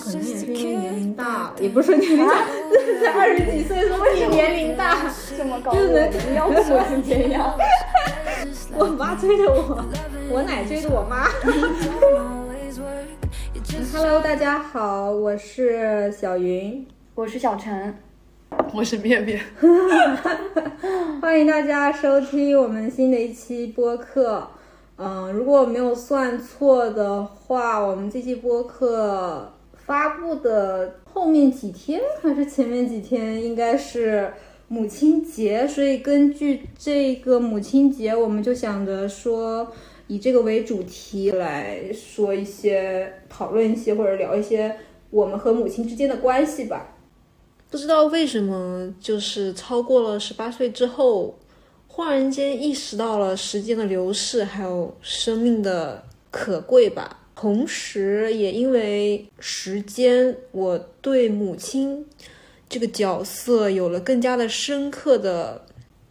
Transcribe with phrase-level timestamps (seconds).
[0.00, 2.34] 可能也是因为年龄大了，也不是说年龄大，
[3.04, 4.96] 才二十几岁，说你年龄大，
[5.36, 7.54] 这么高，就是能你要跟母亲节一样。
[8.74, 9.84] 我妈追着我，
[10.30, 11.28] 我奶追着我妈。
[13.92, 17.94] Hello，大家好，我是小云，我是小陈，
[18.72, 19.40] 我是面面。
[21.20, 24.48] 欢迎大家收听我们新的一期播客。
[24.96, 29.52] 嗯，如果我没有算错的话，我们这期播客
[29.90, 34.32] 发布的后面几天还是前面几天，应该是
[34.68, 39.66] 母亲节，所以根据这个母亲节，我们就想着说
[40.06, 44.72] 以这个为主题来说一些、讨论一些或者聊一些
[45.10, 46.94] 我们和母亲之间的关系吧。
[47.68, 51.34] 不知道为什么，就是超过了十八岁之后。
[51.88, 57.19] 忽然间意识到了时间的流逝，还有生命的可贵吧。
[57.40, 62.04] 同时，也因为时间，我对母亲
[62.68, 65.64] 这个角色有了更加的深刻的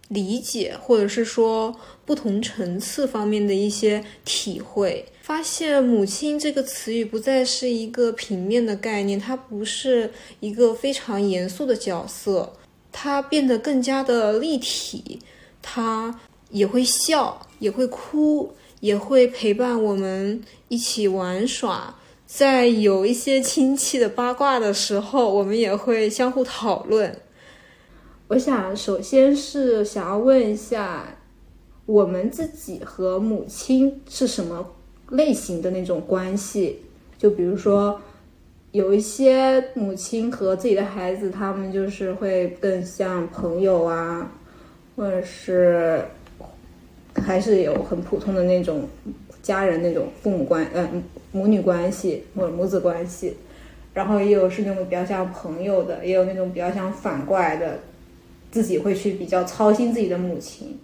[0.08, 5.06] 理解，或者是说不同层次方面的一些体会。
[5.22, 12.52] 发现“母亲”这个词语不再是一个平面的概念，它不是一个非常严肃的角色，
[12.92, 15.20] 它变得更加的立体。
[15.62, 21.96] 他也会笑，也会哭，也会陪伴我们一起玩耍。
[22.26, 27.20] 在有一些亲戚的八卦的时候，我们也会相互讨论。
[28.28, 31.18] 我想，首先是想要问一下，
[31.86, 34.76] 我们自己和母亲是什么
[35.10, 36.80] 类型的那种关系？
[37.18, 38.00] 就比如说，
[38.72, 44.32] 有一些母亲和自己的孩子，他们就是会更像朋友啊。
[44.96, 46.04] 或者是
[47.20, 48.88] 还是有很普通的那种
[49.42, 50.90] 家人那种父母关呃
[51.32, 53.36] 母女关系或者母子关系，
[53.94, 57.80] 然后也有是那种比较像朋友的，也有那种比较像反过来的，
[58.52, 60.80] 自己会去比较操心自己的母亲。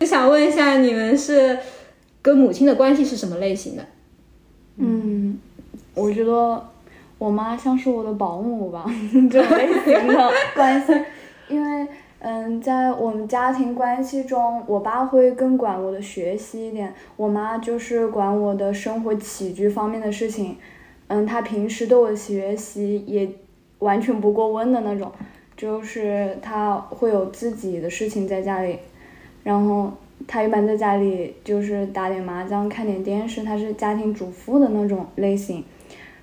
[0.00, 1.58] 就想问一下，你们是
[2.22, 3.84] 跟母亲的关系是什么类型的？
[4.76, 5.38] 嗯，
[5.94, 6.68] 我觉得
[7.18, 8.84] 我妈像是我的保姆吧，
[9.30, 10.92] 这类型的关系，
[11.48, 11.86] 因为。
[12.22, 20.58] 嗯，在我们家庭关系中，我爸会更管我的学习一点，我妈就是管我的生活起居方面的事情。
[21.08, 23.26] 嗯，她平时对我学习也
[23.78, 25.10] 完全不过问的那种，
[25.56, 28.78] 就是她会有自己的事情在家里，
[29.42, 29.90] 然后
[30.28, 35.64] 她一般在家里就是打点麻将、看点电视，她是家庭主妇的那种类型，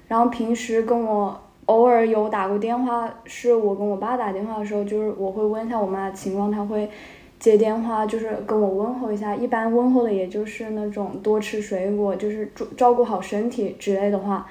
[0.07, 1.41] 然后平时跟我。
[1.67, 6.89] 偶尔有打过电话，是我跟我爸打电话的时候，就是我会问一下我妈的情况，他会
[7.39, 9.35] 接电话，就是跟我问候一下。
[9.35, 14.47] 一般问候的也就是那种多吃水果，就是照照顾好身体之类的话。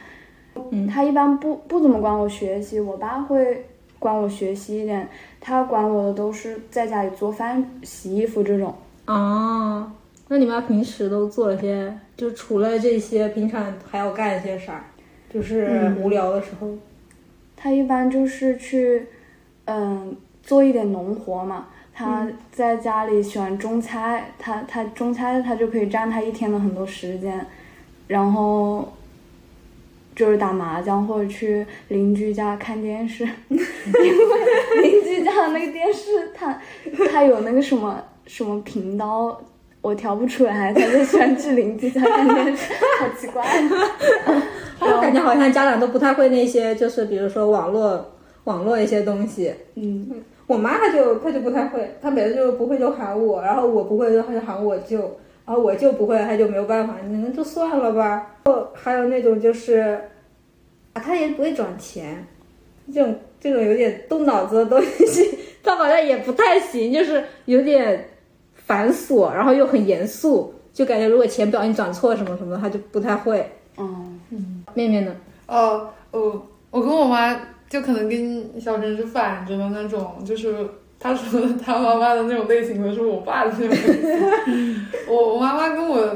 [0.71, 3.65] 嗯，他一般不不怎么管我学习，我爸会
[3.99, 5.09] 管我学习一点。
[5.41, 8.75] 他管我的都是在家里做饭、洗衣服这种。
[9.06, 9.93] 啊，
[10.28, 11.99] 那你妈平时都做了些？
[12.16, 14.84] 就除了这些，平常还要干些啥？
[15.32, 16.69] 就是无聊的时候。
[17.66, 19.09] 他一般就是去，
[19.65, 21.66] 嗯，做一点农活嘛。
[21.93, 27.44] 他在家里喜欢种菜，他他种菜，他就可以占他一天的很多时间。
[28.06, 28.93] 然后
[30.15, 36.62] 就是打麻将或者去邻居家看电视， 因为邻居家的那个电视，他
[37.10, 39.41] 他有那个什么什么频道，
[39.81, 43.44] 我调不出来，他就喜欢去邻居家看电视，好奇怪。
[44.81, 48.12] 我感觉好像家长都不太会那些，就是比如说网络
[48.44, 49.53] 网络一些东西。
[49.75, 50.09] 嗯，
[50.47, 54.98] 我妈她就她就不太会，她每次就不会就喊我，然后我不会就她就喊我舅，
[55.47, 58.37] 然后我舅不会，她就没有办法，你们就算了吧。
[58.44, 59.98] 哦还有那种就是，
[60.93, 62.25] 啊，她也不会转钱，
[62.93, 68.08] 这种这种有点动脑子的东西， 她好像也不太行，就是有点
[68.54, 73.41] 繁琐，然后又很严肃，就感觉如果钱不小心转错什么什么，她就不太会。
[73.41, 73.47] 嗯
[73.78, 74.06] 嗯，
[74.76, 75.12] 面面呢？
[75.48, 77.34] 哦，我我跟我妈
[77.69, 80.55] 就可能跟小陈是反着的那种，就是
[81.00, 84.87] 他说他妈妈的那种类型的是我爸的那种类型。
[85.08, 86.06] 我我妈妈跟我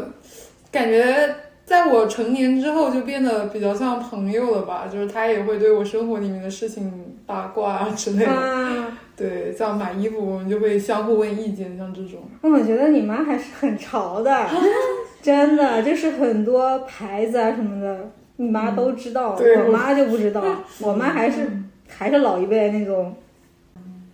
[0.70, 1.34] 感觉，
[1.64, 8.32] 在我成年之后就变得比较像朋友了吧，就是她也会对我生活里面的事情八卦啊之类的。
[9.16, 12.20] 对，像买衣服，我们就会相互问意见，像这种。
[12.40, 14.46] 我觉得你妈还是很潮的。
[15.22, 18.10] 真的就是很多牌子啊什么的，
[18.40, 20.42] 你妈都知道，我妈就不知道。
[20.80, 21.46] 我妈还是
[21.86, 23.14] 还是老一辈那种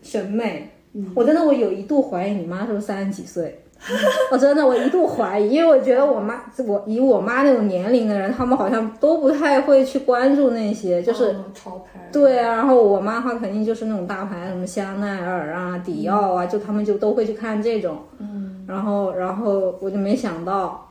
[0.03, 0.71] 审美。
[1.15, 3.63] 我真的我有一度怀疑你妈是不是三十几岁，
[4.33, 11.33] 我真的我一度怀疑，因为我觉得我妈我以我妈那种年龄的人，他们好像都不太会去关注那些，就是。
[11.33, 12.01] 嗯潮牌。
[12.13, 17.99] 对啊，然后我妈的话肯定就是那种大牌，什么香奈儿啊、迪奥啊，就他们就都会去看这种。
[18.19, 20.86] 嗯，然后，然后我就没想到，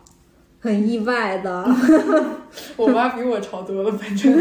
[0.65, 1.65] 很意外的。
[2.75, 4.33] 我妈比我潮多了，反正。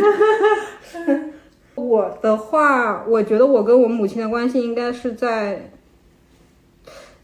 [1.77, 5.73] 我的话，我觉得我跟我母亲的关系应该是在，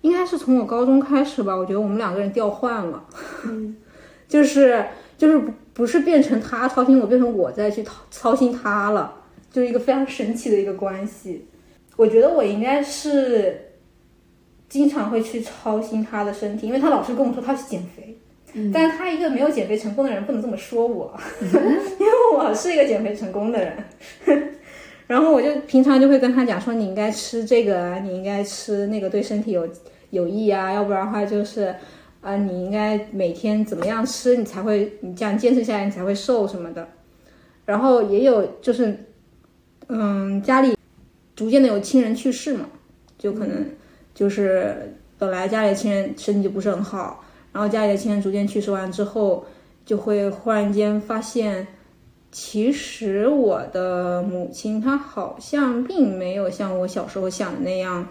[0.02, 1.54] 应该是从我高中开始吧。
[1.54, 3.04] 我觉得我们两个人调换了，
[3.46, 3.76] 嗯，
[4.28, 4.84] 就是
[5.16, 11.46] 就是不不是变成他操心我，变成我再去操操心他了，就是一个非常神奇的一个关系。
[11.96, 13.72] 我觉得我应该是
[14.68, 18.19] 经常会去操心他的身体，因为他老是跟我说他去减肥。
[18.72, 23.74] 但是他一个没有减肥成功的人，不能这么说我， 因为我是一个减肥成功的人。
[25.06, 29.68] 然后我就平常就会跟他讲说，你应该吃这个啊，你应该吃那个，对身体有
[30.10, 31.74] 有益啊，要不然的话就是，
[32.20, 36.86] 啊、你应该每天怎么样吃，你才会，你这样坚持下来，你才会瘦什么的。
[37.64, 38.96] 然后也有就是，
[39.88, 40.76] 嗯，家里
[41.34, 42.68] 逐渐的有亲人去世嘛，
[43.18, 43.64] 就可能
[44.14, 47.24] 就是本来家里亲人身体就不是很好。
[47.52, 49.44] 然后家里的亲人逐渐去世完之后，
[49.84, 51.66] 就会忽然间发现，
[52.30, 58.06] 其实我的母亲她好像并没有像我小时候想的那样，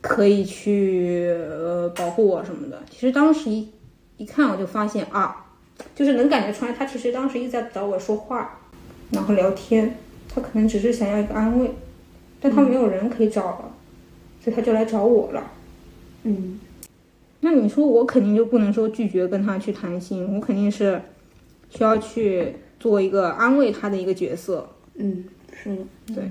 [0.00, 2.82] 可以去呃保护我什么的。
[2.90, 3.68] 其实当时一
[4.16, 5.46] 一看我就发现啊，
[5.94, 8.58] 就是能感觉出来，她其实当时一直在找我说话，
[9.10, 9.96] 然后聊天，
[10.34, 11.70] 她可能只是想要一个安慰，
[12.40, 13.70] 但她没有人可以找了，
[14.42, 15.52] 所以她就来找我了。
[16.24, 16.58] 嗯，
[17.40, 21.00] 那你说我肯定就不能说拒绝跟他去谈心，我肯定是
[21.70, 24.68] 需要去做一个安慰他的一个角色。
[24.94, 25.76] 嗯，是
[26.14, 26.22] 的，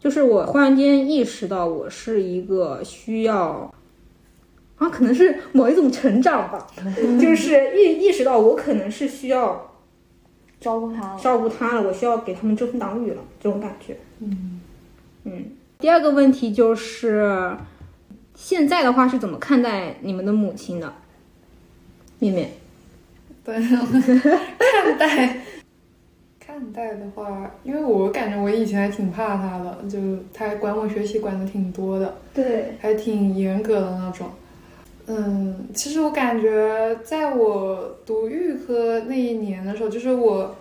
[0.00, 3.72] 就是我忽然间意识到，我是一个需要
[4.76, 6.66] 啊，可能是某一种成长吧，
[7.20, 9.72] 就是意意识到我可能是需要
[10.60, 11.20] 照顾他了。
[11.20, 13.96] 照顾他了，我需要给他们遮风挡雨了，这种感觉。
[14.18, 14.60] 嗯
[15.24, 15.44] 嗯。
[15.78, 17.56] 第二个问题就是，
[18.40, 20.94] 现在的话是怎么看待你们的母亲的？
[22.20, 22.48] 面面。
[23.44, 25.36] 对，看待
[26.38, 29.98] 看待的话，因为我感觉我以前还挺怕他的，就
[30.32, 34.28] 他管我学习管的挺多的，对，还挺严格的那种。
[35.06, 40.54] 嗯，其实我感觉在我读预科那一年的时候，就是我，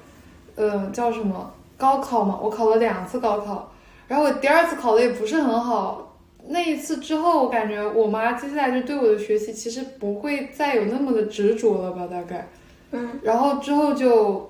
[0.56, 3.71] 呃，叫什么高考嘛，我考了两次高考，
[4.07, 6.06] 然后我第二次考的也不是很好。
[6.49, 12.47] 那一次之后，我感觉我妈接下来就对我的学习其实不会再有那么的执着了吧，大概。
[12.91, 13.19] 嗯。
[13.21, 14.49] 然后之后就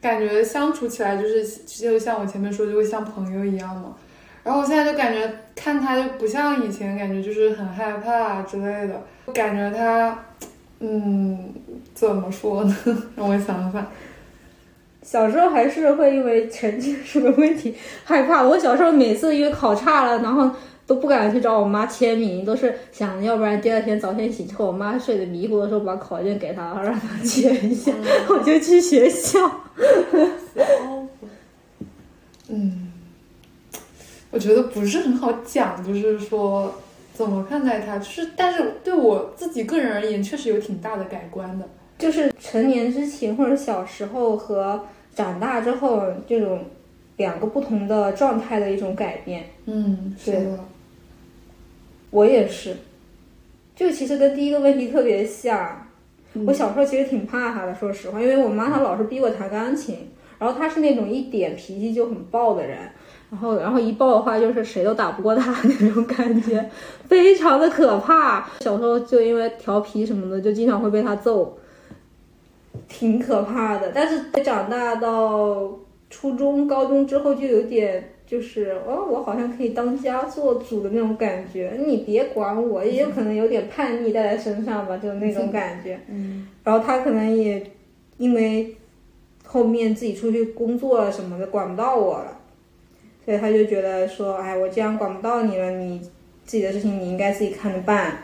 [0.00, 3.94] 感觉相处起来就是就像我前面说，就会像朋友一样嘛。
[4.44, 9.02] 然后我现在就感觉看她就不像以前，感觉就是很害怕啊之类的。
[9.26, 10.24] 我感觉她，
[10.80, 11.52] 嗯，
[11.94, 12.76] 怎么说呢？
[13.14, 13.86] 让我想想。
[15.02, 17.74] 小时候还是会因为成绩什么问题
[18.04, 18.42] 害怕。
[18.42, 20.50] 我小时候每次因为考差了，然后
[20.88, 27.92] 都不敢去找我妈签名，都是想要不然第二天早点醒之后，我妈睡得迷糊的时候把考卷给她，让她签一下，
[28.30, 29.38] 我就去学校。
[32.48, 32.90] 嗯，
[34.30, 36.74] 我觉得不是很好讲，就是说
[37.12, 41.68] 怎么看待他，就是但是对我自己个人而言，确实有挺大的改观的。
[41.98, 44.82] 就是成年之前或者小时候和
[45.14, 46.64] 长大之后这种
[47.18, 49.44] 两个不同的状态的一种改变。
[49.66, 50.58] 嗯，是的。
[52.10, 52.76] 我也是，
[53.76, 55.84] 就其实跟第一个问题特别像。
[56.46, 62.78] 我小时候其实挺怕他的，说实话，因为我妈她老是逼我弹钢琴，然后她是那种一点脾气就很暴的人，
[63.30, 66.70] 然后然后一暴的话就是谁都打不过她那种感觉，
[67.08, 68.48] 非常的可怕。
[68.60, 71.58] 小时候就因为调皮什么的，就经常会被她揍，
[72.88, 73.90] 挺可怕的。
[73.92, 75.72] 但是长大到
[76.10, 78.12] 初中、高中之后，就有点。
[78.30, 85.98] 就是哦，我好像可以当家做主的那种感觉，你别管我，也有可能有点叛逆带在身上吧，就是那种感觉。
[86.10, 87.70] 嗯， 然后他可能也
[88.18, 88.76] 因为
[89.46, 92.38] 后面自己出去工作了什么的，管不到我了，
[93.24, 95.98] 所以他就觉得说，哎，我既然管不到你了，你
[96.44, 98.18] 自己的事情你应该自己看着办，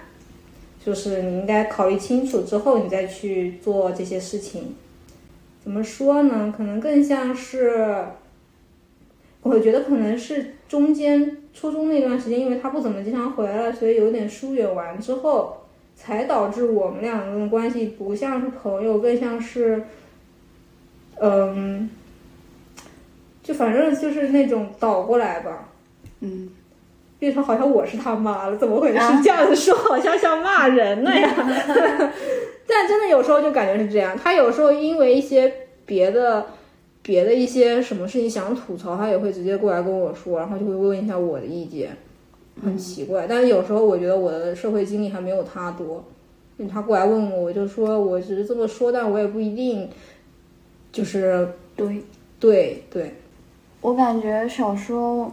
[0.84, 4.74] 就是你应该考虑清楚之后，你再去做这些事情。
[5.62, 6.52] 怎么说呢？
[6.54, 8.04] 可能更像是。
[9.44, 15.58] 我觉得可能是中间初中那段时间，因为他不怎么经常回来，所以有点疏远完之后，
[15.94, 19.82] 才导致我们两个人的关系不像是朋友，更像是，
[21.20, 21.90] 嗯，
[23.42, 25.68] 就反正就是那种倒过来吧。
[26.20, 26.48] 嗯，
[27.18, 28.98] 变成好像我是他妈了，怎么回事？
[29.22, 31.30] 这样子说好像像骂人那样。
[32.66, 35.52] 但真的有时候就感觉是这样，他有时候因为一些
[35.84, 36.46] 别的。
[37.04, 41.94] 别的一些什么事情想吐槽，他也会直接过来跟我说，然后就会问一下我的意见，
[42.64, 43.26] 很奇怪。
[43.28, 46.02] 但是有时候我觉得我的社会经历还没有他多，
[46.72, 49.86] 他过来问我，我就说我只是这么说，但我也不一定，
[50.90, 51.46] 就是
[51.76, 52.02] 对
[52.40, 53.12] 对对。
[53.82, 55.30] 我感觉小时候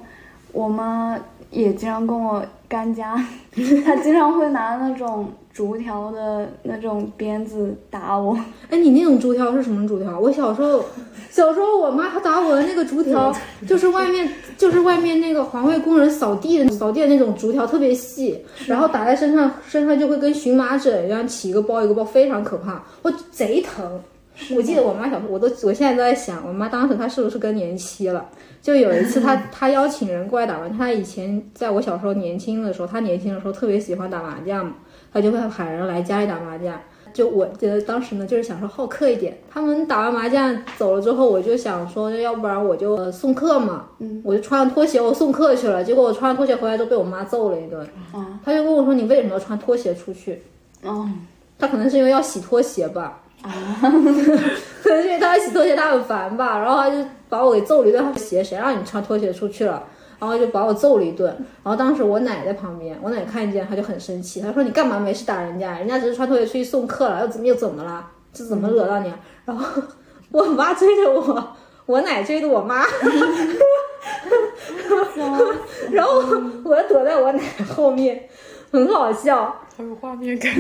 [0.51, 1.18] 我妈
[1.51, 3.15] 也经常跟我干架，
[3.86, 5.31] 他经常会拿那种。
[5.53, 8.34] 竹条的那种鞭子打我，
[8.70, 10.17] 哎，你那种竹条是什么竹条？
[10.17, 10.81] 我小时候，
[11.29, 13.36] 小时候我妈她打我的那个竹条，
[13.67, 24.00] 就是外面就是外面那个环卫工人扫地的扫地的那种竹条，特别细，然后打在身上，身上就会跟荨麻疹一样起一个包一个包，非常可怕，我贼疼。
[24.56, 28.26] 我记得我妈小时候，我都我现在都在想，我妈当时她是不是更年期了？
[28.62, 34.76] 就有一次她 她邀请人过来打麻将，她以前在我小时候年轻的时候，她年轻的时候特别喜欢打麻将嘛。
[35.14, 36.80] 她就会喊人来家里打麻将，
[37.14, 39.38] 就我觉得当时呢，就是想说好客一点。
[39.50, 45.84] 他们打完麻将走了之后，我就想说，要不然我就送客嘛，嗯，我就穿上拖鞋我送客去了。
[45.84, 50.42] 结果我穿上拖鞋回来之后被我妈揍了一顿，啊，他就跟我说你为什么要穿拖鞋出去？
[50.84, 51.10] 哦，
[51.60, 53.50] 他可能是因为要洗拖鞋吧， 啊，
[53.82, 56.98] 可能是因为他要洗拖鞋，他很烦吧，然后他就
[57.30, 58.04] 把我给揍了一顿。
[58.04, 59.84] 他鞋谁让你穿拖鞋出去了？
[60.20, 61.26] 然后就把我揍了一顿，
[61.64, 65.80] 然后当时我奶在旁边，我奶看见他就很生气，他说你干嘛没事打人家？
[65.80, 68.08] 人家只是穿拖鞋出去送客了，又怎么又怎么了？
[68.32, 69.12] 这怎么惹到你？
[69.46, 69.82] 然后
[70.32, 71.56] 我妈追着我，
[71.88, 72.86] 我奶追着我妈，
[75.92, 76.20] 然后
[76.64, 77.42] 我躲在我奶
[77.76, 78.30] 后面，
[78.72, 79.46] 很好笑，
[79.76, 80.54] 好有画面感，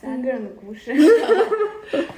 [0.00, 0.94] 三个人的故事。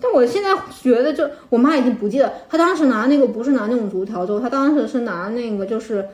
[0.00, 0.50] 但我现在
[0.82, 6.06] 觉得，就我妈已经不记得，她当时拿那个不是拿那种竹条揍，她当时是拿那个就是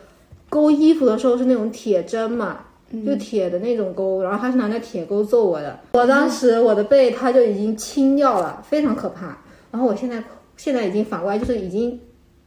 [0.49, 2.61] 勾衣服的时候是那种铁针嘛，
[3.05, 5.81] 就铁的那种勾，然后她是拿那铁钩揍我的。
[5.95, 9.39] 我当时我的背她就已经青掉了，非常可怕。
[9.73, 10.23] 然后我现在
[10.57, 11.99] 现在已经反过来，就是已经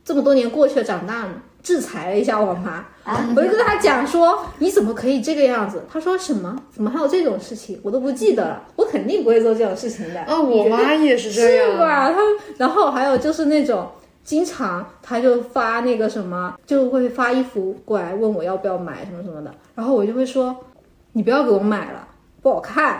[0.05, 1.43] 这么多年过去了，长大了。
[1.69, 2.83] 制裁了一下我妈，
[3.35, 6.59] 我就跟她讲说：“你怎么可以这个样子？”她说：“什么？
[6.71, 7.79] 怎么还有这种事情？
[7.83, 8.63] 我都不记得了。
[8.75, 12.09] 我肯定不会做这种事情的。”啊，我妈也是这样， 是吧？
[12.09, 12.17] 她
[12.57, 13.87] 然后还有就是那种
[14.23, 20.57] 经常他就发那个什么，就会发衣服过来问我要不要买什么什么的，然后我就会说
[21.13, 22.07] ：“你不要给我买了。”
[22.41, 22.97] 不好看，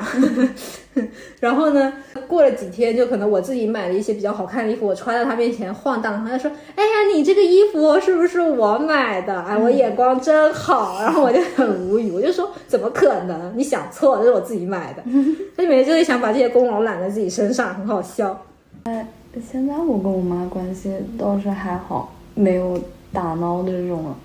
[1.40, 1.94] 然后呢，
[2.28, 9.40] 过了几天，就可能我自己买了一些比较好看的衣服，我穿在他面前晃荡，他就说：“哎呀，你这个衣服是不是我买的？
[9.42, 13.54] 哎，我眼光真好。”然后我就很无语，我就说：“怎么可能？
[13.56, 15.02] 你想错了，这是我自己买的。
[15.56, 18.46] ”他每天就是想把这些功劳揽在自己身上，很好笑。
[18.84, 19.08] 哎，
[19.50, 22.78] 现在我跟我妈关系倒是还好，没有
[23.14, 24.18] 打闹的这种了。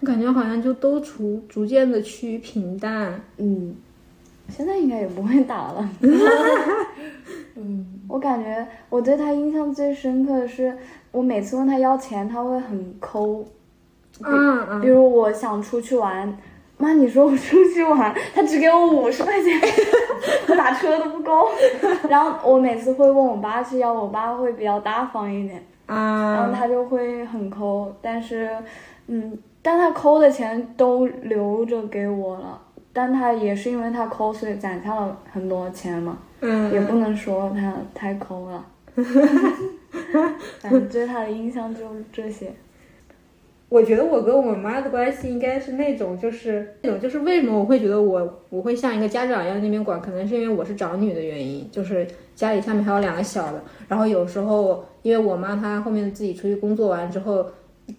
[0.00, 3.20] 我感觉好像就都逐逐渐的趋于平淡。
[3.38, 3.74] 嗯。
[4.50, 5.88] 现在应该也不会打了。
[7.56, 10.76] 嗯，我感觉我对他印象最深刻的是，
[11.12, 13.44] 我每次问他要钱，他会很抠。
[14.24, 14.80] 嗯嗯。
[14.80, 16.36] 比如我想出去玩，
[16.78, 19.60] 妈，你说我出去玩，他只给我五十块钱，
[20.48, 21.48] 我打车都不够。
[22.08, 25.62] 然后我每次会问我爸去要，我爸会比较大方一点。
[25.86, 26.34] 啊。
[26.34, 28.50] 然后他就会很抠，但是，
[29.06, 32.60] 嗯，但他抠的钱都留着给我了。
[32.92, 36.18] 但他也是因为他抠，所以攒下了很多钱嘛。
[36.40, 38.66] 嗯，也不能说他太抠了。
[40.60, 42.52] 反正对他的印象就是这些。
[43.68, 52.04] 我觉得我跟我妈的关系应该是那种，就是那种，就是为什么我会觉得我我会像一个家长一样那边管，可能是因为我是长女的原因，就是
[52.34, 57.46] 家里下面还有两个小的，然后有时候因为我妈她后面自己出去工作完之后，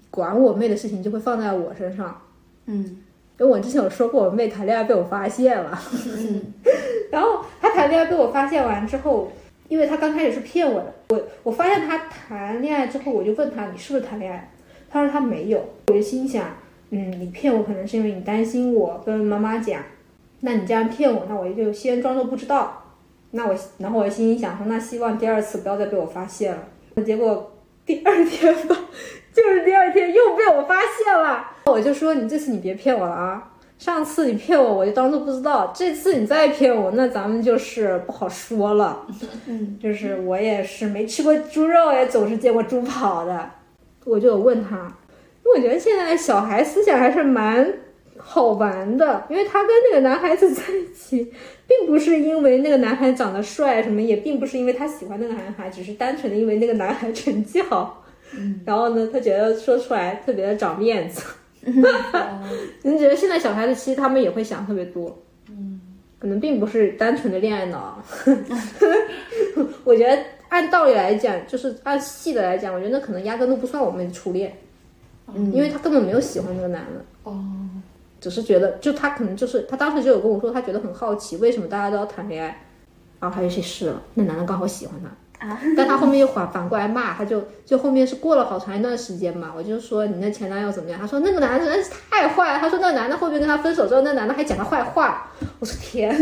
[0.09, 2.19] 管我妹的事情就会放在我身上。
[2.65, 2.97] 嗯。
[3.41, 5.75] 因为我之前有说过，我妹谈恋爱被我发现了，
[7.09, 9.31] 然后她谈恋爱被我发现完之后，
[9.67, 14.51] 因为她刚开始是骗我的，我我发现她谈恋爱之后，我就问她你是不是谈恋爱，
[14.91, 16.55] 她说她没有，我就心想，
[16.91, 19.81] 嗯，你骗我可能是因为你担心我跟妈妈讲，
[20.41, 22.83] 那你这样骗我，那我就先装作不知道，
[23.31, 27.51] 那我然后我心里想说，那希望第二次不要再被我发现了，结果
[27.87, 28.77] 第二天吧。
[29.33, 33.47] 就是第二天又被我发现了，我就说你这次你别骗我了啊！
[33.77, 35.73] 上次你骗我，我就当做不知道。
[35.75, 39.07] 这次你再骗我，那咱们就是不好说了。
[39.47, 43.49] 嗯，就是我也是没吃过猪肉，也总是见过猪跑的。
[44.05, 44.75] 我就有问他，
[45.43, 47.73] 因为我觉得现在小孩思想还是蛮
[48.17, 51.33] 好玩的，因为他跟那个男孩子在一起，
[51.65, 58.00] 并不是因为那个男孩长得帅什么，也并不是因为他喜欢那个男孩，只是单纯的因为那个男孩成绩好。
[58.65, 61.23] 然后呢，他觉得说出来特别的长面子。
[62.81, 65.15] 你觉得现在小孩子其实他们也会想特别多，
[65.47, 65.79] 嗯，
[66.17, 68.03] 可能并不是单纯的恋爱脑。
[69.83, 74.57] 我觉得按道理来讲，就是按细的来讲，我觉得那可能压根都不算我们初恋，
[75.27, 77.45] 嗯，因为他根本没有喜欢那个男的，哦，
[78.19, 82.47] 只是觉得就他可能就是他当时就有跟我说，他觉得很好奇，为什么大家都要谈恋爱，
[83.19, 85.11] 然后他就去试了，那男的刚好喜欢他。
[85.41, 90.99] 啊， 但他后面又反反过来骂，他就就后面是过了好长一段时间嘛，我就说你那前男友怎么样？
[90.99, 95.31] 他说那个男的真是太坏了，他说那个男的后面跟他分手之后，那男的还讲他坏话。
[95.59, 96.15] 我说天，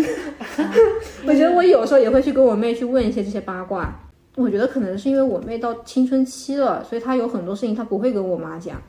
[1.28, 3.94] 我觉得我有时候也会去跟我妹去问一些这些八卦。
[4.36, 8.82] 我觉得可能是因为我妹到青春期了，所以她有很多事情她不会跟我妈讲。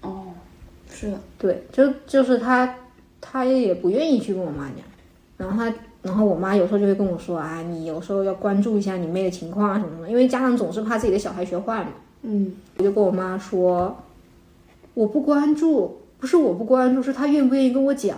[0.00, 0.24] 哦，
[0.92, 2.74] 是的，对，就就是她
[3.20, 4.84] 她也不愿意去跟我妈讲，
[5.36, 5.72] 然后她。
[6.06, 11.90] 然后我妈有时候就会跟我说啊，你有时候要关注一下你妹的情况啊什么的，因为家长总是怕自己的小孩学坏嘛。
[12.22, 13.96] 嗯，我就跟我妈说，
[14.94, 18.16] 我不关注，不是我不关注，是她愿不愿意跟我讲。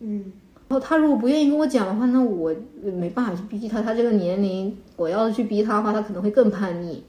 [0.00, 0.32] 嗯，
[0.68, 2.52] 然后她如果不愿意跟我讲的话，那我
[2.82, 3.80] 没办法去逼她。
[3.80, 7.02] 她这个年龄，我要是去逼她的话，她可能会更叛逆。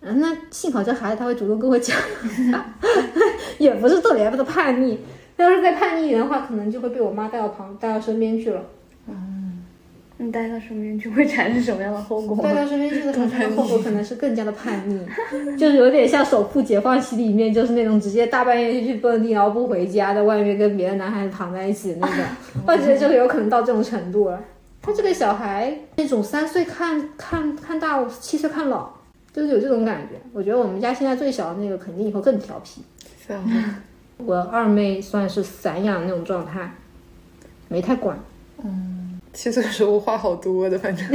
[0.00, 1.96] 嗯，那幸好这孩子他会主动跟我讲，
[3.58, 4.98] 也不是特别的叛逆。
[5.36, 8.62] 要是再叛逆一点的话，可能就会被我妈带到旁带到身边去了。
[10.16, 12.42] 你带到身边去会产生什么样的后果？
[12.42, 15.04] 带到身边去的产生的后果可能是更加的叛逆，
[15.58, 22.24] 就是有点像《首富解放西》里面，就是那种直接大半夜就去蹦迪，然后不回家，在外面跟别的男孩子躺在一起的那种。
[22.66, 24.40] 我觉得就有可能到这种程度了。
[24.80, 28.88] 他这个小孩那种三岁看看看大，七岁看老，
[29.32, 30.20] 就是有这种感觉。
[30.32, 32.82] 我觉得我们家现在最小的那个肯定以后更调皮。
[34.18, 36.70] 我二妹算是散养那种状态，
[37.68, 38.16] 没太管。
[38.62, 39.03] 嗯，
[39.34, 41.06] 七岁的时候话好多的，反正。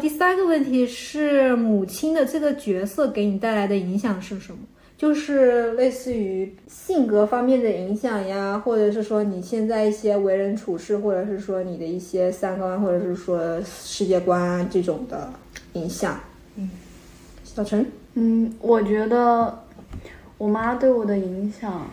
[0.00, 4.58] 第三个问题是母亲的这个角色给你带来的影响是什么？
[4.96, 15.30] 就是类似于性格方面的影响呀，或者是说你现在一些为人处事，或者是说你的一些三观，或者是说世界观这种的
[15.74, 16.18] 影响。
[16.56, 16.70] 嗯，
[17.44, 17.84] 小陈，
[18.14, 19.64] 嗯，我觉得
[20.38, 21.90] 我妈对我的影响。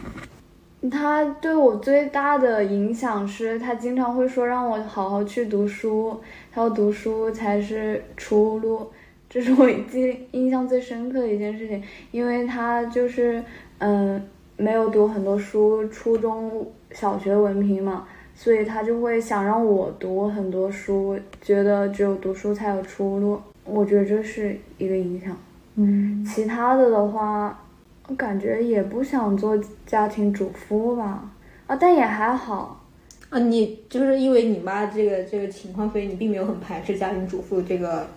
[0.92, 6.16] 他对我最大的影响是他经常会说让我好好去读书，
[6.52, 8.88] 他说读书才是出路，
[9.28, 11.82] 这是我记印象最深刻的一件事情。
[12.12, 13.44] 因为他就是
[13.80, 14.24] 嗯
[14.56, 23.42] 没有读很多书，初中小学文凭嘛，所以他就会想让我读很多书，觉得只有读书才有出路。
[23.66, 25.36] 我觉得这是一个影响。
[25.76, 27.64] 嗯，其他的的话。
[28.10, 31.30] 我感觉也不想做家庭主妇吧，
[31.68, 32.82] 啊，但也还好，
[33.30, 38.08] 啊，你就是因为你妈这个这个情况，所以你并没有很排斥家庭主妇这个，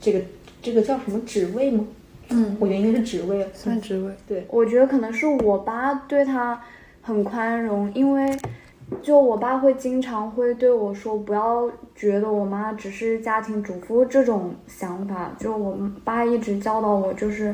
[0.00, 0.20] 这个
[0.62, 1.84] 这个叫什么职位吗？
[2.28, 4.12] 嗯，我觉得应该是职位，算职位。
[4.28, 6.62] 对，我觉得可能是我爸对他
[7.00, 8.38] 很宽容，因为
[9.02, 17.52] 就我爸会经常会对我说，不要觉得我妈只是家庭主妇这种想法，就我爸一直教导我就是。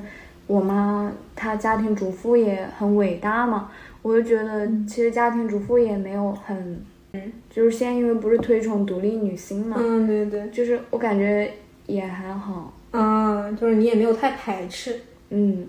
[0.49, 3.71] 我妈她家庭主妇也很伟大嘛，
[4.03, 11.53] 我就觉得其实家庭主妇也没有很，嗯，就是现在因为不是推崇独立女性嘛，嗯对对，就是我感觉
[11.87, 15.67] 也还好，嗯，就是你也没有太排斥，嗯，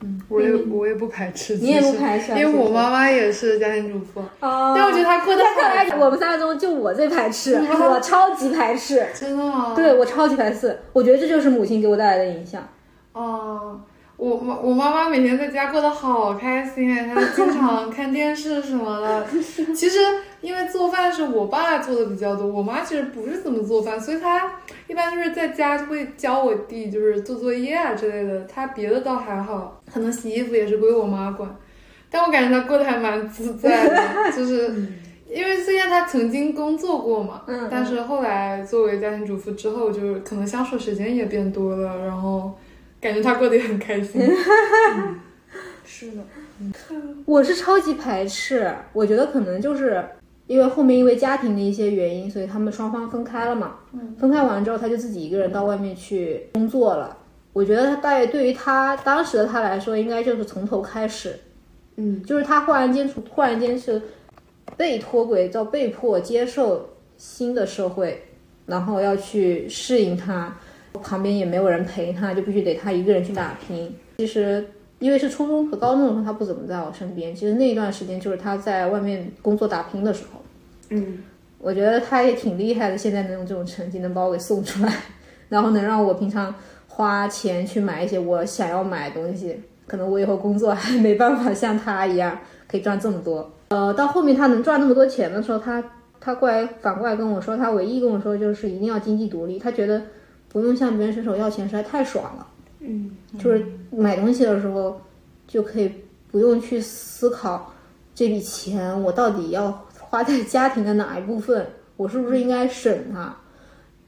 [0.00, 9.74] 嗯，我也我也不排斥，你也不排斥，因为我妈妈也是家庭主妇，但我觉得她过得好，我们三个中就我最排斥，我超级排斥，真的吗？
[9.76, 12.66] 对我超级排斥，我觉得这就是母亲给我带来的影响，
[13.12, 13.78] 哦。
[14.16, 19.26] 我妈我妈妈每天在家过得好开心哎，她经常 看电视什么的。
[19.74, 19.98] 其实
[20.40, 24.50] 因为做饭是我爸做的比较多，我妈其实不是怎么做饭，所以她
[24.88, 28.44] 一般就是在家会教我弟，就是做作业啊之类的。
[28.44, 31.54] 她别的倒还好，可能洗衣服也是归我妈管。
[32.10, 34.74] 但我感觉她过得还蛮自在的，就是
[35.30, 42.54] 因为虽然她曾经工作过嘛，但是后来作为家庭主妇之后，就是可能相处时间也变多了，然后。
[43.06, 44.20] 感觉他过得也很开心，
[45.86, 46.22] 是的，
[47.24, 50.04] 我是超级排斥，我觉得可能就是
[50.48, 53.76] 因为后面因为家庭的一些原因，所以他们双方分开了嘛。
[54.18, 57.16] 分开完之后，他就自己一个人到外面去工作了。
[57.52, 61.38] 我觉得他大概对于他当时的他来说，应该就是从头开始。
[61.94, 64.02] 嗯，就是他忽然间从突然间是
[64.76, 68.24] 被脱轨，到被迫接受新的社会，
[68.66, 70.58] 然后要去适应它。
[70.96, 73.94] 旁边也没有人陪他，就必须得他一个人去打拼。
[74.18, 74.64] 其实
[74.98, 77.34] 因为是初中和高中的时候，他不怎么在我身边。
[77.34, 80.40] 其实那一段时间就是他在外面工作打拼的时候。
[80.90, 81.18] 嗯，
[81.58, 84.92] 我觉得他也挺厉害的，现在能有这种成绩，能把我给送出来，
[85.48, 86.54] 然后能让我平常
[86.88, 89.60] 花钱去买一些我想要买的东西。
[89.86, 93.48] 可能我以后工作还没办法像他一样可以赚这么多。
[93.68, 95.82] 呃，到后面他能赚那么多钱的时候，他
[96.18, 100.02] 他过来反过来跟我说，他唯一跟我说就是一定要经济独立，他觉得
[100.56, 102.46] 不用向别人伸手要钱实在太爽了。
[102.80, 104.98] 嗯，就是买东西的时候
[105.46, 105.92] 就可以
[106.30, 107.74] 不用去思考
[108.14, 111.66] 这笔钱我到底要花在家庭的哪一部分，
[111.98, 113.36] 我是不是应该省它，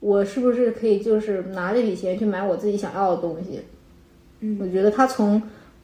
[0.01, 3.61] 我是不是可以就是拿这笔钱去买我自己想要的东西。
[4.41, 5.43] 嗯，我觉得他从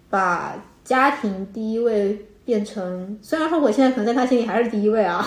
[0.09, 5.23] 把家庭第一位变成，虽然说我现在可能在他心里还是第一位啊，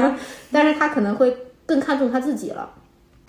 [0.52, 2.70] 但是他可能会更看重他自己了。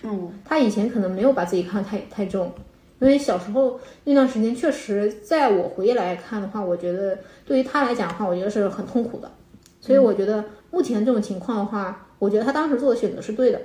[0.03, 2.51] 嗯，他以前可能没有把自己看得太太重，
[2.99, 9.31] 因为小时候那段时间确实，在我回忆来看的话，我觉得对于他来讲的话，我觉得是很痛苦的。
[9.81, 13.61] 所以我觉得目前这种情况的话，我觉得他当时做的选择是对的。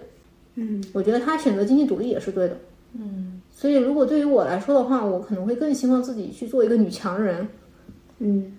[0.57, 2.57] 嗯，我觉得他选择经济独立也是对的。
[2.95, 7.47] 嗯，所以如果对于我来说的话，我可能会更希望自己去做一个女强人。
[8.19, 8.57] 嗯，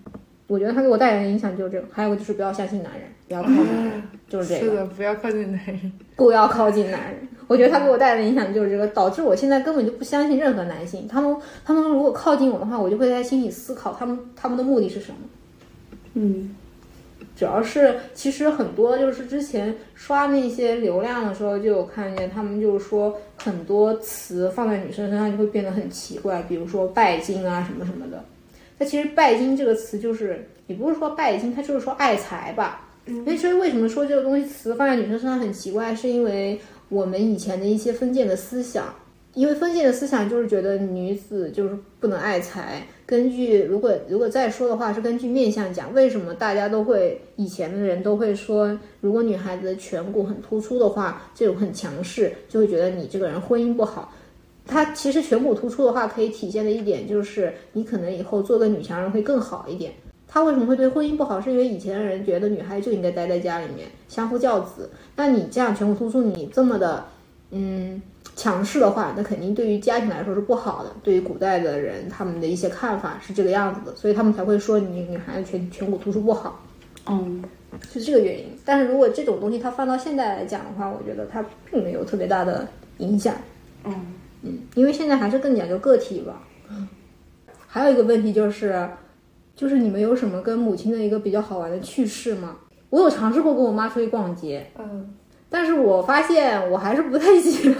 [0.47, 4.71] 我觉得他给我带来的影响就是这个，还有就是不要相信男人，不要靠近男人，就是这个。
[4.71, 5.91] 是的，不要靠近男人。
[6.15, 7.27] 不要靠近男人。
[7.49, 11.07] 我觉得他给我带来的影响就是这个，导致我现在根本就不相信任何男性。
[11.07, 11.35] 他们
[11.65, 15.17] 他们如果靠近我的话，我就会在心里思考他们他们的目的是什么。
[16.13, 16.55] 嗯，
[17.35, 28.23] 主要是其实很多就是之前刷那些流量的时候，就有看见他们就是说很多词放在女生身上就会变得很奇怪，比如说拜金啊什么什么的。
[28.77, 32.85] 那其实拜金这个词就是也不是说拜金，它就是说爱财吧。
[33.07, 38.93] 因为所以为什么说这个东西词放在女生身上很奇怪，是因为我们以前的一些封建的思想，
[39.35, 42.85] 因为封建的思想就是觉得女子就是不能爱财。
[43.05, 54.13] 根据如果如果再说的话，是根据面相讲，为什么大家都会以前的人都会说，如果女孩子的颧骨很突出的话，这种很强势，就会觉得你这个人婚姻不好。
[54.65, 59.91] 它其实颧骨突出的话，可以体现的一点就是你可能以后做个女强人会更好一点。
[60.31, 61.41] 他为什么会对婚姻不好？
[61.41, 64.91] 是因为以前的人觉得女孩就应该待在家里面相夫教子。
[65.15, 67.03] 那你这样颧骨突出，你这么的
[67.49, 67.99] 嗯
[68.35, 70.91] 强势的话，那肯定对于家庭来说是不好的。
[71.01, 76.63] 对于古代的人，他们的一些看法是这个样子的，所以他们才会说你女孩子颧颧骨突出不好，
[77.07, 77.43] 嗯，
[77.91, 78.45] 是这个原因。
[78.63, 82.67] 但是如果这种东西它放到现在来讲的话，我觉得它并没有特别大的
[82.99, 83.35] 影响。
[83.83, 83.93] 嗯
[84.43, 86.43] 嗯，因为现在还是更讲究个体吧。
[87.67, 88.87] 还有一个问题就是，
[89.59, 92.55] 就是你们有什么跟母亲的一个比较好玩的趣事吗？
[92.89, 95.13] 我有尝试过跟我妈出去逛街，嗯，
[95.49, 97.75] 但是我发现我还是不太行。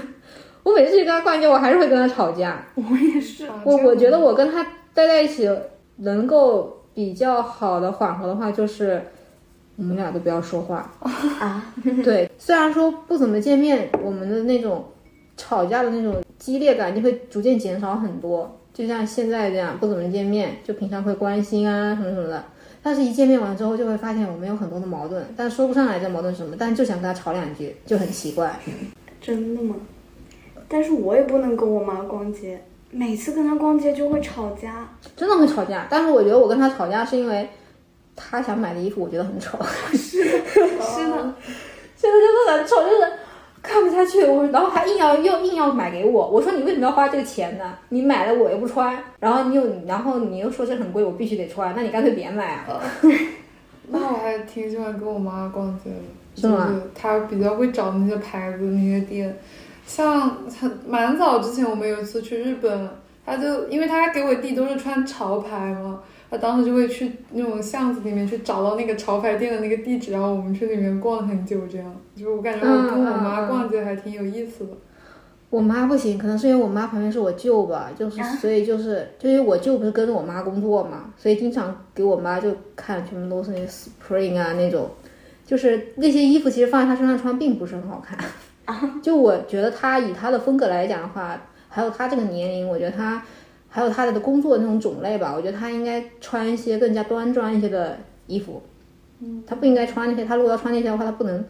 [0.62, 2.62] 我每次去跟她逛街，我还是会跟她吵架。
[2.76, 3.48] 我也是。
[3.64, 4.62] 我我觉得我跟她
[4.94, 5.50] 待在一起
[5.96, 9.02] 能够比较好的缓和的话，就是
[9.78, 10.92] 我们俩都不要说话。
[11.40, 14.84] 啊，对，虽然说不怎么见面，我们的那种
[15.38, 18.59] 吵架的那种激烈感就会逐渐减少很多。
[18.80, 22.42] 就像现在这样不怎么见面，就平常会关心啊什么什么的。
[22.82, 28.58] 但是，一见面完之后，就会发现我们有很多的矛盾，但说不上来这矛盾是什么，但就想跟他吵两句，就很奇怪。
[29.20, 29.76] 真的吗？
[30.70, 34.88] 但是我也不能跟我妈逛街，每次跟她逛街就会吵架。
[35.14, 35.86] 真的会吵架。
[35.90, 37.50] 但是我觉得我跟她吵架是因为
[38.16, 39.60] 她想买的衣服我觉得很丑，
[39.92, 40.40] 是的，
[41.98, 43.12] 现在 就是很丑，就是
[43.70, 44.26] 看不下去。
[44.26, 47.78] 我然后还硬要又硬要买给我，我说你为什么要花这个钱呢？
[47.90, 52.82] 你买了我又不穿，然后你又然后你又说这很贵，我必须得穿，那你干脆别买啊。
[53.92, 59.36] 那我还挺喜欢跟我妈逛街的，是吗就是她比较会找那些牌子那些店，
[59.86, 60.30] 像
[60.60, 62.90] 很蛮早之前我们有一次去日本，
[63.26, 74.72] 她就因为她给我弟都是穿潮牌嘛，她当时就会去那种巷子里面去找到那个潮牌店的那个地址，然后我们去里面逛很久，这样就是我感觉我跟我妈逛街还挺有意思的。
[75.50, 84.90] 我妈不行，可能是因为我妈旁边是我舅吧，就是所以就是就因为我舅不是跟着我妈工作嘛，所以经常给我妈就看全部都是那个 Spring 啊那种，
[85.46, 88.20] 就是那些衣服其实放在她身上穿并不是很好看。
[89.02, 93.24] 就我觉得她以她的风格来讲的话，还有她这个年龄，我觉得她
[93.70, 98.62] 还有她的工作那种种类吧，我觉得她应该穿一些更加端庄一些的衣服。
[99.22, 101.44] 嗯，她不应该穿那些，她如果要穿那些的话，她不能，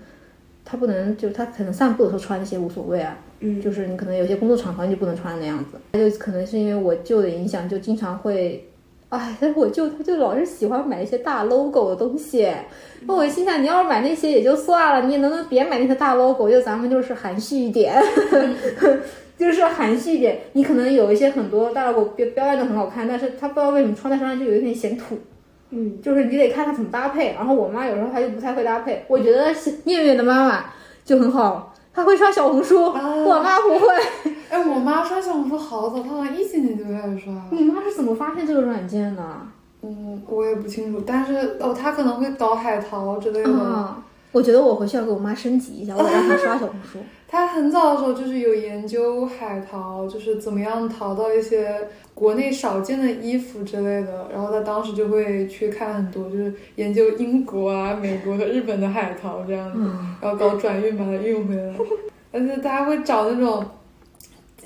[0.69, 3.17] 她不能就他可能散步的时候穿那些无所谓啊。
[3.39, 8.69] 嗯，就是你可能有些工作场合你就不能穿那样子，就可能是因为我舅的影响，就经常会，
[9.07, 12.47] 哎，但是我舅他就老是喜欢买一些大 logo 的东西，
[13.07, 16.49] 那我心想，你要是买那些也就算了，你能不能别买那些大 logo？
[16.51, 17.95] 就咱们就是含蓄一点，
[19.39, 20.37] 就是含蓄一点。
[20.51, 25.17] 你可能有一些很多大 logo 标标案的很好看，但是他不知道为什么穿在身上就有一点显土。
[25.71, 27.33] 嗯，就是你得看它怎么搭配。
[27.33, 30.65] 然后我妈有时候她就不太会搭配，我觉得是念念的妈妈
[31.05, 31.73] 就很好。
[31.93, 33.87] 她会刷小红书，啊我妈不会。
[34.49, 37.43] 哎，我妈刷小红书好早，她好像一几年就开始刷了。
[37.51, 39.23] 你妈是怎么发现这个软件的？
[39.81, 43.51] 嗯，我也不清楚，但是哦，她可能会搞海淘之类的。
[43.51, 46.99] 啊，我觉得我回去要给我妈升级一下，我得让她 刷小红书。
[47.27, 54.27] 她很早的时候就是有研究海淘，就是怎么样淘到一些国内少见的衣服之类的。
[54.31, 59.79] 然后她当时就会去看很多，就是研究英国啊、美国和日本的海淘这样子，
[60.21, 61.73] 然后搞转运把它运回来。
[62.31, 63.63] 而且她还会找那种，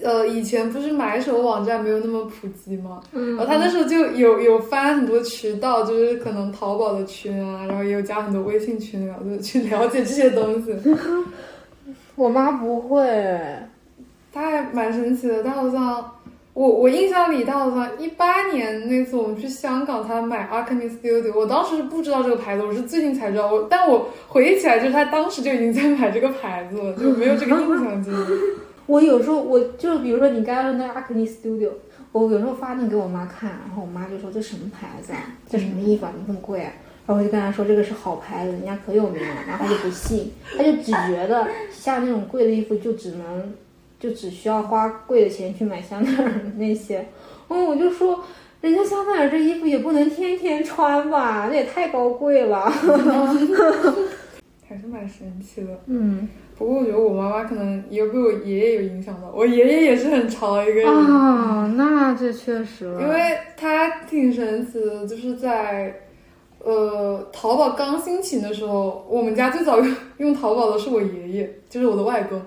[0.04, 3.02] 呃，以前不是买手网站没有那么普及嘛？
[3.14, 10.76] 嗯然后他那时候就有有翻很多渠道，就是可能淘宝的群啊，然后也有加很多微信群聊，就去了解这些东西。
[12.16, 13.06] 我妈不会，
[14.32, 16.12] 她还蛮神奇的，她好像
[16.54, 28.73] 我我印象里他好像一八年那次我们去香港，他买 Arcane Studio，我当时是不知道这个牌子，我是最近才知道，我但我回忆起来就是他当时就已经在买这个牌子了，就没有这个印象记忆。
[28.86, 31.70] 我有时候我就比如说你刚刚说那个 Acne Studio，
[32.12, 35.20] 我有时候发那给我妈看，然后我妈就说这什么牌子啊，
[35.50, 36.72] 这什么衣服啊，怎么这么贵啊？
[37.06, 43.54] 然后我就跟她说这个是好牌子，人家可有名了，然后她就不信，她就只觉得像那种贵的衣服就只能
[44.00, 47.08] 就只需要花贵的钱去买香奈儿那些，
[47.48, 48.24] 哦，我就说。
[48.62, 52.72] 人家香奈儿这衣服也不能天天穿吧，那也太高贵了。
[54.74, 55.80] 还是蛮神奇的。
[55.86, 60.88] 嗯不过我觉得我妈妈可能也被我爷爷有影响到，我爷爷也是很潮的一个人。
[60.88, 66.02] 啊，那这确实了，因为他挺神奇的，就是在
[66.64, 72.42] 呃淘宝刚兴起的时候，我们家最早用 用淘宝的是我爷爷，就是我的外公。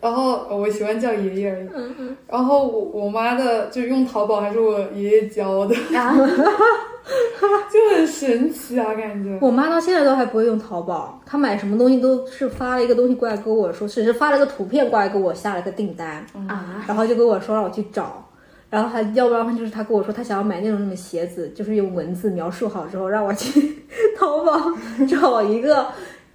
[0.00, 1.68] 然后呃我喜欢叫爷爷而已。
[1.74, 6.14] 嗯嗯然后我我妈的就用淘宝还是我爷爷教的，啊，
[7.70, 9.38] 就很神奇啊，感觉。
[9.40, 18.26] 我妈到现在都还不会用淘宝，她买什么东西都是发了一个东西过来跟我说，只是发了个图片过来给我下了个订单，啊，然后就跟我说让我去找，
[18.70, 23.84] 然后还要不然就是她跟我说她想要买那种那种鞋子，就是用文字描述好之后让我去
[24.18, 24.72] 淘宝
[25.08, 25.86] 找一个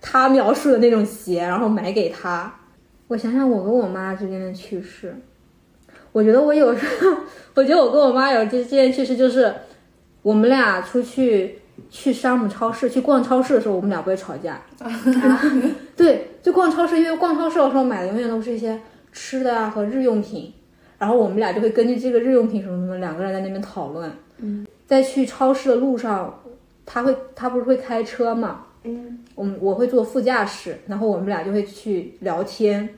[0.01, 2.53] 她描述的那种鞋，然后买给她。
[3.07, 5.15] 我想想我跟我妈之间的趣事，
[6.11, 7.17] 我觉得我有时候，
[7.53, 9.53] 我觉得我跟我妈有这这件趣事就是，
[10.23, 11.59] 我们俩出去
[11.91, 14.59] 去山姆超市去逛超市的时候，我们俩不会吵架。
[15.95, 18.79] 对，就逛超市，因为逛超市的时候买的永远都是一些
[19.11, 20.51] 吃的啊和日用品，
[20.97, 24.11] 然后我们俩就会根据这个日用品什么什么，两个人在那边讨论。
[24.37, 26.41] 嗯，在去超市的路上，
[26.85, 28.65] 他会他不是会开车嘛？
[28.83, 32.89] 嗯，我我会坐副驾驶，然后我们俩就会去聊天。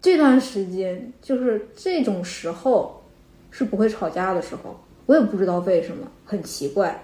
[0.00, 3.02] 这段时间就是这种时候
[3.50, 7.02] 是不会吵架的时候，我也不知道为什么，很奇怪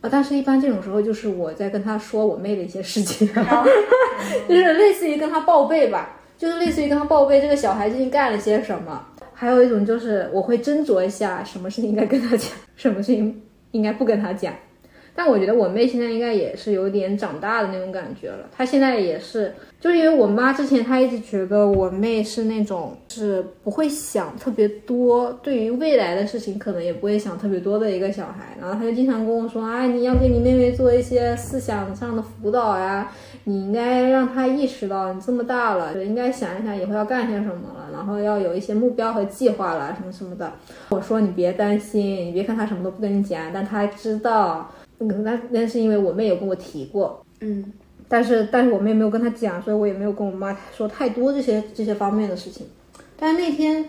[0.00, 0.08] 啊。
[0.10, 3.28] 但是，一般这种时候就是我在跟他说我妹的一些事情，
[4.48, 9.04] 就是类似于跟他报备吧，就是类似于跟他报备这个小孩最近干了些什么。
[9.34, 14.52] 还有一种就是我会斟酌一下，什么事情应该跟他讲，什么事情应该不跟他讲。
[15.18, 18.48] 但我觉得我妹现在应该也是有点长大的那种感觉了。
[18.56, 28.56] 她现在也是，就是因为我妈之前她一直觉得我妹是那种是不会想特别多，对于未来的事情可能也不会想特别多的一个小孩。
[28.60, 33.10] 然后她就经常跟我说啊，你要给你妹妹做一些思想上的辅导呀，
[33.42, 40.52] 你应该让她意识到你这么大了，就应该想一想以后要干些什么了，然后要有一些目标和计划了，什么什么的。
[40.90, 44.70] 我说你别担心，你别看她什么都不跟你讲，但她知道。
[45.00, 47.72] 嗯，那那是因为我妹有跟我提过，嗯，
[48.08, 52.66] 但是但是我妹没有跟她讲，所以我也没有跟我妈说太多这些这些方面的事情。
[53.16, 53.84] 但是那天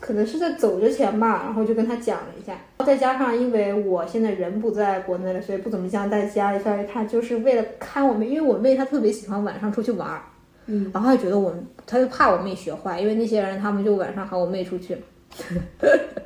[0.00, 2.56] 可能是在走之前吧，然后就跟她讲了一下。
[2.84, 10.22] 再加上因为我现在人不在国内了，所以不怎么经常在家里，所以她就是为了看我妹，因为我妹她特别喜欢晚上出去玩儿，
[10.66, 11.54] 嗯，然后她觉得我，
[11.86, 14.96] 她就怕我妹学坏，因为那些人他们就晚上喊我妹出去，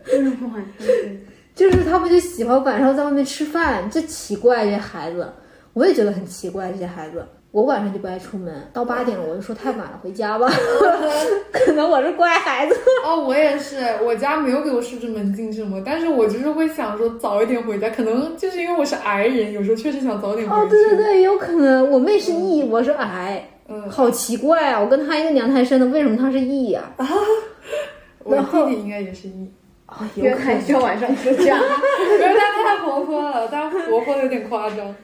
[0.07, 1.19] 为什么晚上睡？
[1.55, 5.31] 就是他们就喜欢晚上在外面吃饭，这奇怪这孩子，
[5.75, 7.25] 我也觉得很奇怪这些孩子。
[7.51, 10.49] 我晚上就不爱出门，到八点了我就说太晚了，回家吧。
[11.53, 12.75] 可能我是乖孩子。
[13.05, 20.63] 哦，我也是，我家没有给我设置门禁什么，但是我就是会想说早一点回家，可能就是因为我是癌人，有时候确实想早点回家。
[20.63, 24.81] 哦，对对对，也有可能我妹是 E，我是癌，嗯，好奇怪啊！
[24.81, 26.81] 我跟她一个娘胎生的，为什么她是 E 呀、
[28.25, 29.53] 我然后弟弟应该也是一，
[29.93, 30.11] 啊？
[30.15, 30.55] 因为有可能。
[30.55, 31.43] 他需要晚上 睡觉。
[31.45, 34.95] 因为他太活泼了，他活泼的有点夸张。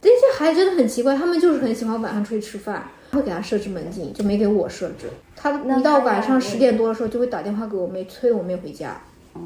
[0.00, 5.10] 这些孩子真的很奇怪，他们就是很喜欢晚上出去吃饭，会给他设置门禁，就没给我设置。
[5.34, 9.00] 他一到晚上十点多的时候，就会打电话给我妹，催我妹回家。
[9.32, 9.40] 哦，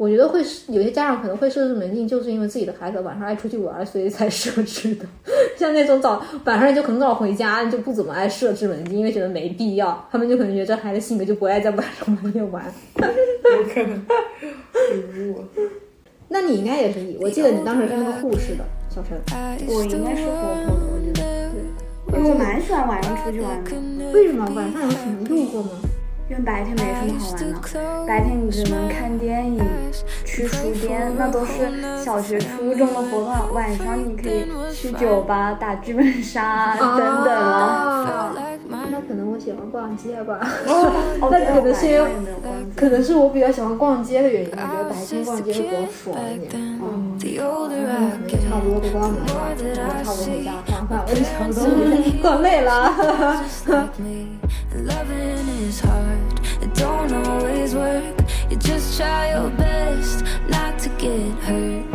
[0.00, 5.04] 我觉得会是有些家长可能会设置门禁，就是因为自己的孩子晚上爱出去玩，所以才设置的。
[5.58, 10.08] 像那种早晚上就很早回家，就不怎么爱设置门禁，因为觉得没必要。
[10.10, 12.64] 他们就可能觉得这孩子性格就不爱在晚上半夜玩。
[12.96, 14.02] 有可能。
[16.28, 19.20] 那你应该也是，我记得你当时是那个护士的，小陈。
[19.68, 21.50] 我应该是活泼的，我觉得，
[22.08, 23.70] 对，因为我蛮喜欢晚上出去玩的。
[24.14, 25.72] 为什么晚上有什么诱惑吗？
[26.30, 29.60] 因为白天没什么好玩的，白天你只能看电影、
[30.24, 31.68] 去书店，那都是
[32.04, 33.52] 小学、初中的活动。
[33.52, 38.32] 晚上你可以去酒吧打剧本杀等等了。
[38.68, 40.38] 那可能我喜欢逛街吧。
[40.68, 40.92] 哦，
[41.32, 42.66] 那可能是因为没有关系。
[42.76, 46.80] 可能是我比较喜欢逛街的原因，我觉得白天逛街会比较爽一点。
[47.36, 51.68] 可能也差不多都关门了，我差不多回家放饭，我就差不多回
[52.02, 52.70] 家逛累了。
[54.72, 58.16] Loving is hard, it don't always work.
[58.48, 61.86] You just try your best not to get hurt.